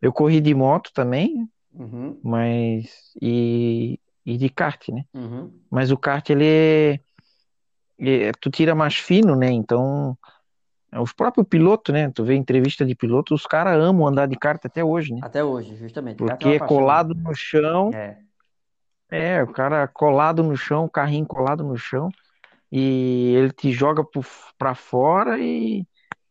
[0.02, 5.06] Eu corri de moto também, Uhum, mas e e de kart, né?
[5.14, 5.52] uhum.
[5.70, 7.00] Mas o kart ele é,
[8.02, 9.52] é- tu tira mais fino, né?
[9.52, 10.18] Então,
[11.02, 12.12] os próprios pilotos, né?
[12.12, 15.22] Tu vê entrevista de piloto, os caras amam andar de kart até hoje, né?
[15.22, 16.22] Até hoje, justamente.
[16.24, 18.18] É Porque é colado no chão, É,
[19.10, 22.10] é, o cara colado no chão, o carrinho colado no chão,
[22.72, 24.04] e ele te joga
[24.58, 25.86] pra fora e,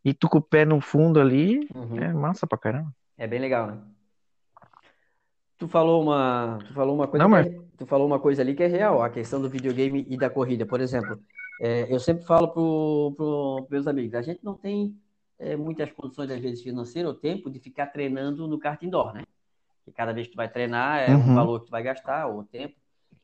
[0.04, 2.14] e tu com o pé no fundo ali, é uhum.
[2.14, 2.94] massa pra caramba.
[3.16, 3.94] É bem legal, né?
[5.59, 8.40] Tu falou uma, tu falou uma coisa Não, que mas, é, tu falou uma coisa
[8.42, 10.64] ali que é real, a questão do videogame e da corrida.
[10.66, 11.22] Por exemplo,
[11.62, 14.99] é, eu sempre falo pro meus amigos, a gente não tem
[15.38, 19.25] é, muitas condições, às vezes, financeiras ou tempo de ficar treinando no kart indoor, né?
[19.85, 22.29] Que cada vez que tu vai treinar é um uhum, valor que tu vai gastar,
[22.29, 22.75] ou tempo.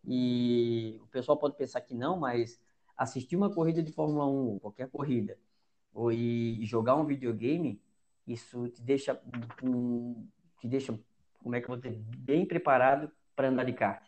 [0.07, 2.61] E o pessoal pode pensar que não, mas
[2.95, 5.39] assistir uma corrida de Fórmula 1, qualquer corrida,
[5.95, 7.81] ou e jogar um videogame,
[8.27, 9.19] isso te deixa
[9.63, 10.27] um,
[10.61, 10.99] te deixa,
[11.43, 14.07] como é que eu vou dizer, bem preparado para andar de kart.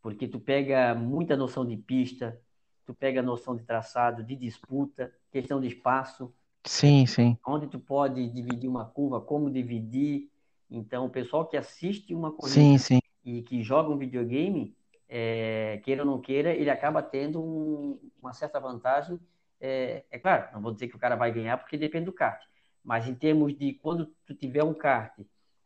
[0.00, 2.40] Porque tu pega muita noção de pista,
[2.88, 6.34] tu pega noção de traçado, de disputa, questão de espaço,
[6.66, 10.30] sim, sim, onde tu pode dividir uma curva, como dividir.
[10.70, 14.76] Então, o pessoal que assiste uma corrida sim, sim, e que joga um videogame,
[15.08, 19.18] é, queira ou não queira, ele acaba tendo um- uma certa vantagem.
[19.60, 22.42] É, é claro, não vou dizer que o cara vai ganhar porque depende do kart,
[22.84, 25.18] mas em termos de quando tu tiver um kart,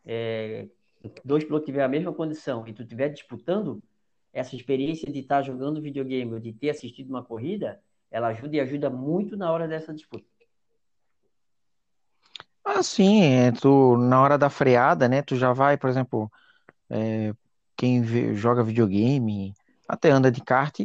[0.04, 0.68] é,
[1.24, 3.82] dois pilotos tiver a mesma condição e tu estiver disputando,
[4.32, 8.60] essa experiência de estar jogando videogame ou de ter assistido uma corrida, ela ajuda e
[8.60, 10.24] ajuda muito na hora dessa disputa.
[12.64, 16.30] Ah, sim, é, tu, na hora da freada, né, tu já vai, por exemplo,
[16.88, 17.34] é,
[17.76, 19.52] quem vê- joga videogame,
[19.88, 20.80] até anda de kart,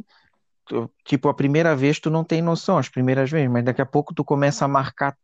[0.65, 3.85] tu- tipo, a primeira vez tu não tem noção, as primeiras vezes, mas daqui a
[3.85, 5.17] pouco tu começa a marcar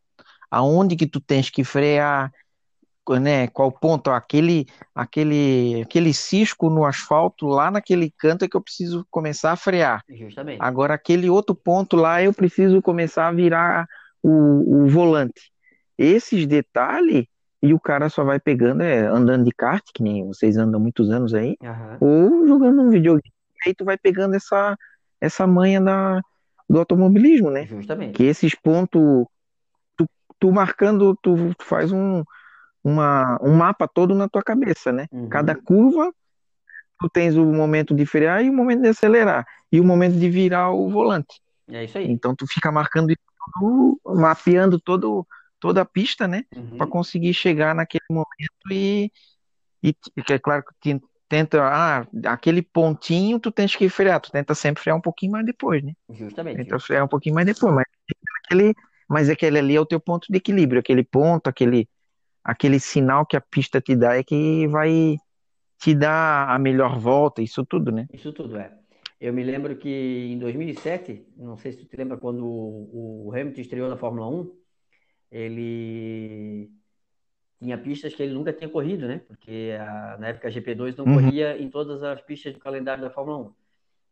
[0.52, 2.32] aonde que tu tens que frear,
[3.20, 8.62] né, qual ponto, aquele, aquele, aquele cisco no asfalto lá naquele canto é que eu
[8.62, 10.04] preciso começar a frear.
[10.10, 10.62] Justamente.
[10.62, 13.88] Agora, aquele outro ponto lá, eu preciso começar a virar
[14.22, 15.52] o, o volante.
[15.98, 17.26] Esses detalhes,
[17.62, 21.10] e o cara só vai pegando, é, andando de kart, que nem vocês andam muitos
[21.10, 21.98] anos aí, Aham.
[22.00, 23.34] ou jogando um videogame,
[23.66, 24.78] aí tu vai pegando essa,
[25.20, 26.22] essa manha da,
[26.70, 27.66] do automobilismo, né?
[27.66, 28.16] Justamente.
[28.16, 29.26] Que esses pontos,
[29.98, 32.24] tu, tu marcando, tu faz um,
[32.84, 35.08] uma, um mapa todo na tua cabeça, né?
[35.12, 35.30] Uhum.
[35.30, 36.14] Cada curva,
[37.00, 40.30] tu tens o momento de frear e o momento de acelerar, e o momento de
[40.30, 41.42] virar o volante.
[41.70, 42.12] É isso aí.
[42.12, 43.22] Então tu fica marcando isso
[43.60, 45.26] tudo, mapeando todo,
[45.60, 46.44] toda a pista, né?
[46.56, 46.78] Uhum.
[46.78, 49.12] Para conseguir chegar naquele momento e,
[49.82, 49.94] e
[50.24, 54.84] que é claro que tenta, ah, aquele pontinho tu tens que frear, tu tenta sempre
[54.84, 55.94] frear um pouquinho mais depois, né?
[56.10, 56.58] Justamente.
[56.58, 57.86] Tenta frear um pouquinho mais depois, mas
[58.46, 58.76] aquele,
[59.10, 61.90] mas aquele ali é o teu ponto de equilíbrio, aquele ponto, aquele,
[62.44, 65.18] aquele sinal que a pista te dá é que vai
[65.80, 68.08] te dar a melhor volta, isso tudo, né?
[68.14, 68.74] Isso tudo é.
[69.20, 73.62] Eu me lembro que em 2007, não sei se tu te lembra quando o, Hamilton
[73.62, 74.52] estreou na Fórmula 1,
[75.32, 76.72] ele
[77.60, 79.20] tinha pistas que ele nunca tinha corrido, né?
[79.28, 81.14] Porque a- na época a GP2 não Uhum.
[81.16, 83.54] corria em todas as pistas do calendário da Fórmula 1.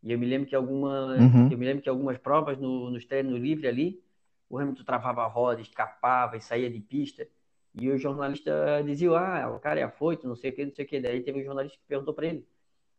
[0.04, 1.52] E eu me lembro que algumas, Uhum.
[1.52, 4.04] eu me lembro que algumas provas no, nos treinos livre ali,
[4.50, 7.28] o Hamilton travava a roda, escapava e saía de pista.
[7.74, 10.86] E o jornalista dizia, ah, o cara é afoito, não sei o que, não sei
[10.86, 11.00] o que.
[11.00, 12.46] Daí teve um jornalista que perguntou para ele.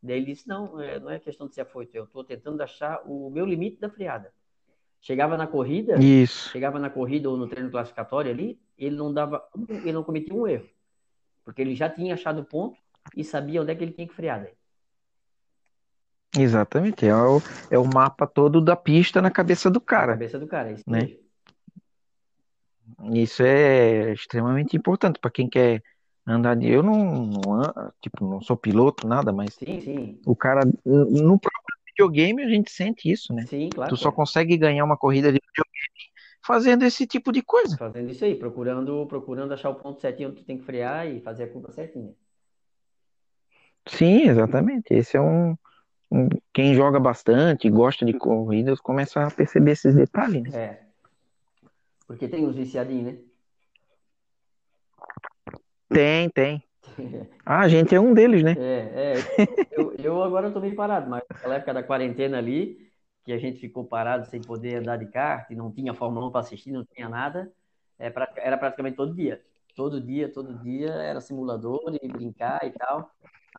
[0.03, 3.03] Daí ele disse, não, é, não é questão de ser afoito, eu estou tentando achar
[3.07, 4.33] o meu limite da freada.
[5.01, 6.51] Chegava na corrida, Isso.
[6.51, 10.47] chegava na corrida ou no treino classificatório ali, ele não dava, ele não cometia um
[10.47, 10.69] erro,
[11.45, 12.77] porque ele já tinha achado o ponto
[13.17, 14.43] e sabia onde é que ele tinha que frear.
[14.43, 14.55] Daí.
[16.37, 17.07] Exatamente.
[17.07, 20.13] É o, é o mapa todo da pista na cabeça do Na cara.
[20.13, 21.01] cabeça do cara, é isso né?
[21.01, 21.22] mesmo.
[23.12, 25.83] Isso é extremamente importante para quem quer
[26.26, 26.68] andar de.
[26.68, 31.76] Eu não, não, tipo, não sou piloto, nada, mas Sim, sim, o cara, no próprio
[31.87, 33.44] videogame, a gente sente isso, né?
[33.46, 34.12] sim, claro Tu só é.
[34.12, 35.72] consegue ganhar uma corrida de videogame
[36.44, 37.76] fazendo esse tipo de coisa.
[37.76, 41.20] Fazendo isso aí, procurando, procurando achar o ponto certinho onde tu tem que frear e
[41.20, 42.12] fazer a curva certinha.
[43.87, 44.92] Sim, exatamente.
[44.94, 45.57] Esse é um,
[46.11, 50.59] um- Quem joga bastante, gosta de corridas, começa a perceber esses detalhes, né?
[50.59, 50.91] É,
[52.12, 53.18] porque tem uns viciadinhos, né?
[55.88, 56.62] Tem, tem.
[57.44, 58.55] Ah, a gente é um deles, né?
[58.57, 62.88] É, é, eu, eu agora tô meio parado, mas naquela época da quarentena ali,
[63.25, 66.31] que a gente ficou parado sem poder andar de kart, e não tinha Fórmula 1
[66.31, 67.53] para assistir, não tinha nada,
[67.98, 69.42] é, era praticamente todo dia.
[69.75, 73.11] Todo dia, todo dia era simulador e brincar e tal.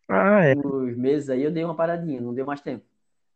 [0.07, 0.55] Ah, é.
[0.55, 2.85] Uns meses aí eu dei uma paradinha, não deu mais tempo.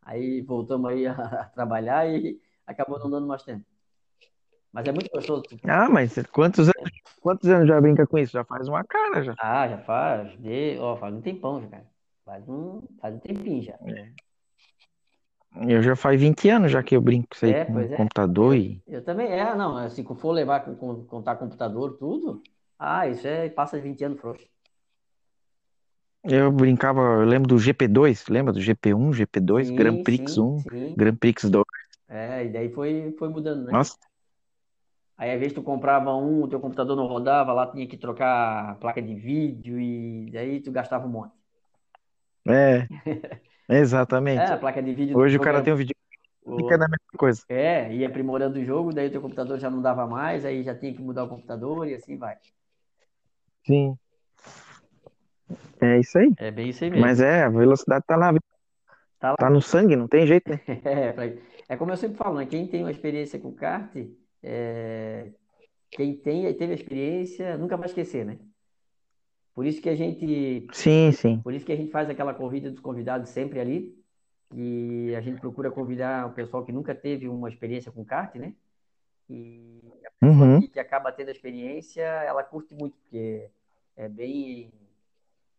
[0.00, 3.66] Aí voltamos aí a trabalhar e acabou não dando mais tempo.
[4.72, 5.44] Mas é muito gostoso.
[5.64, 8.32] Ah, mas quantos anos, quantos anos já brinca com isso?
[8.32, 9.34] Já faz uma cara já.
[9.38, 11.86] Ah, já faz, de, ó, faz um tempão já, cara.
[12.24, 13.78] Faz um, faz um tempinho já.
[15.66, 17.96] Eu já faz 20 anos já que eu brinco com isso aí É, com é.
[17.96, 18.80] computador e.
[18.86, 22.42] Eu também, é, não, assim, se for levar com- contar computador, tudo,
[22.78, 24.46] ah, isso é, passa de 20 anos frouxo.
[26.24, 30.62] Eu brincava, eu lembro do GP2, lembra do GP1, GP2, Sim, Grand Prix sim, 1,
[30.62, 30.96] sim.
[30.96, 31.64] Grand Prix 2.
[32.08, 33.72] É, e daí foi, foi mudando, né?
[33.72, 33.96] Nossa,
[35.18, 38.70] Aí, às vezes, tu comprava um, o teu computador não rodava, lá tinha que trocar
[38.70, 41.32] a placa de vídeo e daí tu gastava um monte.
[42.46, 42.86] é,
[43.68, 44.52] É, exatamente.
[44.52, 45.94] a placa de vídeo Hoje o cara era- tem um vídeo
[46.70, 47.42] é da mesma coisa.
[47.48, 50.74] É, ia aprimorando o jogo, daí o teu computador já não dava mais, aí já
[50.74, 52.36] tinha que mudar o computador e assim vai.
[53.66, 53.98] Sim.
[55.80, 56.32] É isso aí.
[56.38, 57.06] É bem isso aí mesmo.
[57.06, 58.32] Mas é, a velocidade tá na,
[59.18, 59.36] Tá lá.
[59.36, 60.60] tá no sangue, não tem jeito, né?
[60.84, 61.24] É, pra-
[61.68, 62.46] é como eu sempre falo, né?
[62.46, 63.94] Quem tem uma experiência com kart,
[64.42, 65.32] é,
[65.90, 68.38] quem tem e teve a experiência, nunca vai esquecer, né?
[69.54, 71.40] Por isso que a gente, Sim, sim.
[71.42, 73.98] por isso que a gente faz aquela corrida dos convidados sempre ali,
[74.54, 78.54] e a gente procura convidar o pessoal que nunca teve uma experiência com kart, né?
[79.28, 80.60] E a pessoa Uhum.
[80.60, 83.50] que, que acaba tendo a experiência, ela curte muito, porque
[83.96, 84.72] é bem,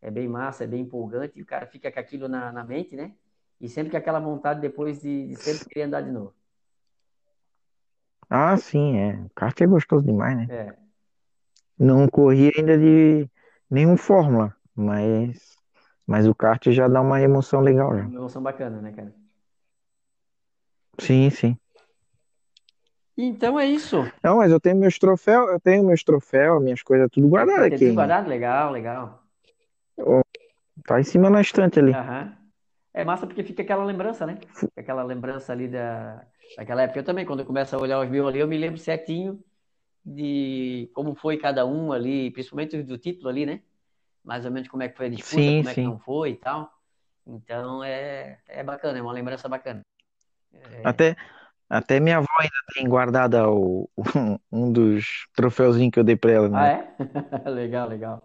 [0.02, 2.96] é bem massa, é bem empolgante, e o cara fica com aquilo na, na mente,
[2.96, 3.14] né?
[3.60, 6.34] E sempre com aquela vontade depois de, de sempre querer andar de novo.
[8.30, 9.20] Ah, sim, é.
[9.36, 10.48] Kart é gostoso demais, né?
[10.50, 10.74] É,
[11.78, 13.28] Não corri ainda de
[13.70, 15.58] nenhum Fórmula, mas,
[16.06, 18.04] mas o kart já dá uma emoção legal já.
[18.06, 19.14] uma emoção bacana, né, cara?
[21.00, 21.58] Sim, sim.
[23.18, 23.98] Então é isso.
[24.24, 27.68] Não, mas eu tenho meus troféus, eu tenho meus troféus, minhas coisas tudo guardado Tem
[27.68, 27.78] aqui.
[27.86, 28.30] tudo guardado?
[28.30, 29.24] Legal, legal.
[30.86, 31.92] Tá em cima na estante ali.
[31.92, 32.39] Aham.
[32.94, 34.36] É massa porque fica aquela lembrança, né?
[34.54, 36.26] Fica aquela lembrança ali da,
[36.58, 37.00] daquela época.
[37.00, 39.44] Eu também, quando eu começo a olhar os meus ali, eu me lembro certinho
[40.06, 43.62] de como foi cada um ali, principalmente do título ali, né?
[44.24, 45.86] Mais ou menos como é que foi a disputa, Sim, como é que sim.
[45.86, 46.72] não foi e tal.
[47.28, 49.82] Então é, é bacana, é uma lembrança bacana.
[50.54, 51.16] É, Até,
[51.70, 53.90] Até minha avó ainda tem guardada o,
[54.52, 56.72] um dos troféuzinhos que eu dei pra ela, Ah, né?
[57.46, 57.50] é?
[57.50, 58.24] Legal, legal.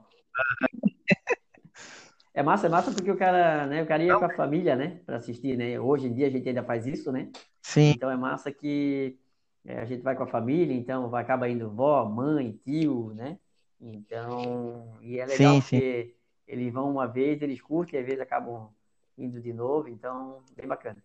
[2.34, 5.00] É massa, é massa porque o cara, né, o cara ia com a família, né,
[5.06, 5.78] para assistir, né?
[5.78, 7.30] Hoje em dia a gente ainda faz isso, né?
[7.62, 9.16] Sim, Então é massa que
[9.64, 13.38] é, a gente vai com a família, então vai acaba indo vó, mãe, tio, né?
[13.80, 15.80] Então, e é legal sim, sim.
[15.80, 16.14] porque
[16.48, 18.68] eles vão uma vez, eles curtem, às vezes acabam
[19.16, 21.02] indo de novo, então bem bacana.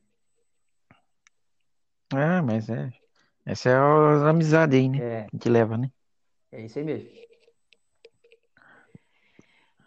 [2.12, 2.92] Ah, mas é.
[3.46, 4.98] Essa é a amizade aí, né?
[5.00, 5.92] É, Que leva, né?
[6.52, 7.10] é isso aí mesmo.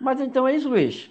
[0.00, 1.10] Mas então é isso, Luiz.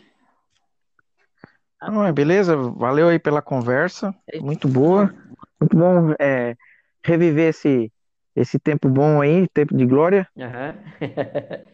[1.81, 5.13] Não, é beleza, valeu aí pela conversa, muito boa,
[5.59, 6.55] muito bom é,
[7.03, 7.91] reviver esse,
[8.35, 10.27] esse tempo bom aí, tempo de glória.
[10.37, 10.75] Aham.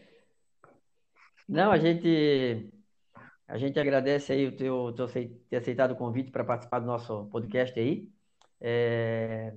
[1.48, 2.70] Não, a gente
[3.46, 7.24] a gente agradece aí o teu, teu ter aceitado o convite para participar do nosso
[7.26, 8.06] podcast aí.
[8.60, 9.54] É,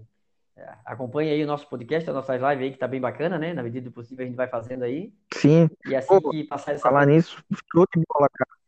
[0.85, 3.53] acompanha aí o nosso podcast, as nossas lives aí, que tá bem bacana, né?
[3.53, 5.13] Na medida do possível a gente vai fazendo aí.
[5.33, 8.61] Sim, E assim pô, que passar essa falar nisso, show de bola, cara.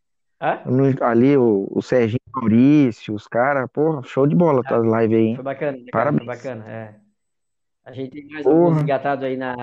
[1.02, 5.44] Ali o, o Serginho Maurício, os caras, porra, show de bola tua live aí, Foi
[5.44, 5.44] hein?
[5.44, 6.12] bacana, né, cara?
[6.14, 6.26] Foi Parabéns.
[6.26, 6.70] bacana.
[6.70, 7.00] É.
[7.86, 9.56] A gente tem mais alguns Porra, engatados aí na.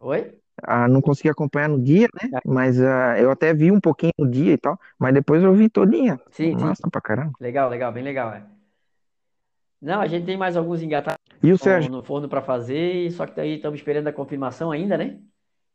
[0.00, 0.40] Oi?
[0.62, 2.38] ah, não consegui acompanhar no dia, né?
[2.44, 5.68] Mas ah, eu até vi um pouquinho no dia e tal, mas depois eu vi
[5.68, 6.20] todinha.
[6.30, 6.66] Sim, sim.
[6.66, 7.38] Massa pra caramba.
[7.40, 8.32] Legal, legal, bem legal.
[8.34, 8.46] É.
[9.80, 11.90] Não, a gente tem mais alguns engatados E o no, Sérgio?
[11.90, 15.20] no forno para fazer, só que daí estamos esperando a confirmação ainda, né?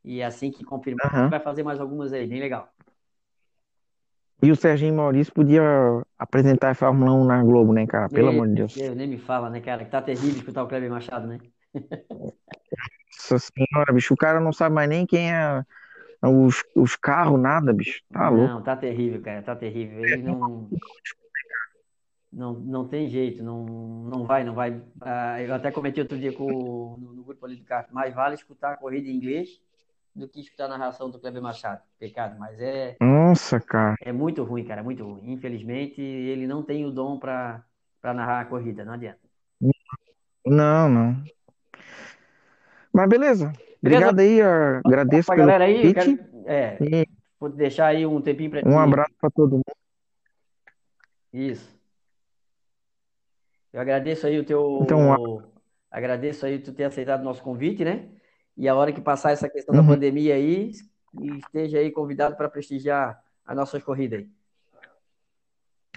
[0.04, 1.30] E assim que confirmar, a gente Aham.
[1.30, 2.75] vai fazer mais algumas aí, bem legal.
[4.41, 5.63] E o Serginho Maurício podia
[6.19, 8.10] apresentar a Fórmula 1 na Globo, né, cara?
[8.10, 8.76] Pelo amor de Deus.
[8.76, 9.86] Deus, nem me fala, né, cara?
[9.86, 11.39] Que tá terrível escutar o Kleber Machado, né?
[13.10, 15.63] Nossa senhora, bicho, o cara não sabe mais nem quem é
[16.21, 18.02] os, os carros, nada, bicho.
[18.12, 18.54] Tá louco.
[18.54, 20.00] Não, tá terrível, cara, tá terrível.
[20.06, 20.69] Ele não,
[22.32, 24.82] não, não tem jeito, não, não vai, não vai.
[25.02, 28.36] Ah, eu até comentei outro dia com, no, no grupo ali do carro, mais vale
[28.36, 29.62] escutar a corrida em inglês
[30.15, 31.82] do que escutar a narração do Kleber Machado.
[31.99, 33.95] Pecado, mas é, Nossa, cara.
[34.01, 35.32] é muito ruim, cara, é muito ruim.
[35.32, 37.63] Infelizmente, ele não tem o dom para
[38.01, 39.19] para narrar a corrida, não adianta.
[40.45, 41.23] Não, não.
[42.93, 43.51] Mas beleza.
[43.82, 44.10] Beleza?
[44.10, 47.08] Obrigado aí, ah, agradeço Pra pelo galera aí, eu quero, é, e
[47.39, 49.63] vou deixar aí um tempinho para um abraço pra todo mundo.
[51.34, 51.75] Isso.
[53.73, 54.80] Eu agradeço aí o teu.
[54.82, 55.43] Então,
[55.91, 58.10] Agradeço aí tu ter aceitado o nosso convite, né?
[58.58, 59.88] E a hora que passar essa questão da Uhum.
[59.88, 60.72] pandemia aí,
[61.39, 64.30] esteja aí convidado para prestigiar as nossas corridas aí.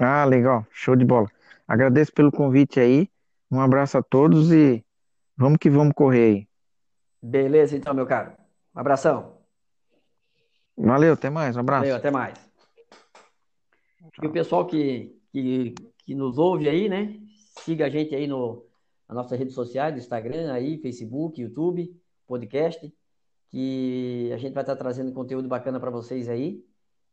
[0.00, 1.28] Ah, legal, show de bola.
[1.66, 3.08] Agradeço pelo convite aí.
[3.50, 4.84] Um abraço a todos e
[5.36, 6.48] vamos que vamos correr aí.
[7.22, 8.32] Beleza, então, meu caro.
[8.74, 9.38] Um abração.
[10.76, 11.96] Valeu, até mais, um Valeu, abraço.
[11.96, 12.38] até mais.
[14.22, 17.18] E o pessoal que, que, que nos ouve aí, né?
[17.60, 18.64] Siga a gente aí no,
[19.08, 21.90] nas nossas redes sociais, Instagram, aí, Facebook, YouTube,
[22.28, 22.94] podcast,
[23.48, 26.64] que a gente vai estar trazendo conteúdo bacana para vocês aí.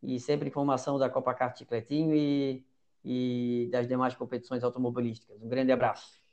[0.02, 2.64] E sempre informação da Copa Kart Chicletinho e,
[3.04, 5.42] e das demais competições automobilísticas.
[5.42, 6.25] Um grande abraço.